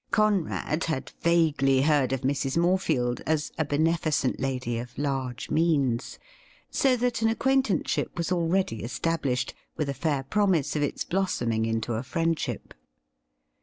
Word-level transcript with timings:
Conrad 0.09 0.85
had 0.85 1.11
vaguely 1.21 1.83
heard 1.83 2.11
of 2.11 2.21
Mrs. 2.21 2.57
Morefield 2.57 3.21
as 3.27 3.51
a 3.59 3.63
benefi 3.63 4.11
cent 4.11 4.39
lady 4.39 4.79
of 4.79 4.97
large 4.97 5.51
means. 5.51 6.17
So 6.71 6.97
that 6.97 7.21
an 7.21 7.27
acquaintanceship 7.29 8.17
was 8.17 8.31
already 8.31 8.81
established, 8.81 9.53
with 9.77 9.89
a 9.89 9.93
fair 9.93 10.23
promise 10.23 10.75
of 10.75 10.81
its 10.81 11.03
blossom 11.03 11.51
ing 11.51 11.67
into 11.67 11.93
a 11.93 12.01
friendship. 12.01 12.73